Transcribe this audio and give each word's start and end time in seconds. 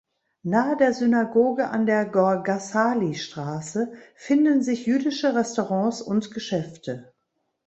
Nahe 0.41 0.77
der 0.77 0.95
Synagoge 0.95 1.67
an 1.69 1.85
der 1.85 2.07
"Gorgassali-Straße" 2.07 3.93
finden 4.15 4.63
sich 4.63 4.87
jüdische 4.87 5.35
Restaurants 5.35 6.01
und 6.01 6.31
Geschäfte. 6.33 7.13